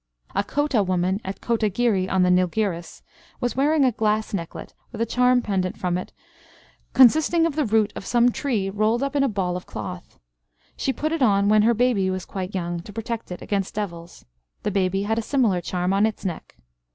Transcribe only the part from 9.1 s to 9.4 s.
in a